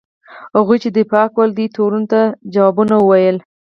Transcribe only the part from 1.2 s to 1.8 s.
کوله دې